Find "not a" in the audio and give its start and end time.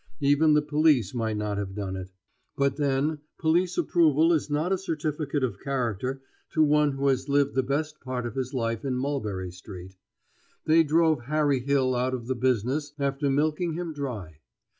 4.49-4.77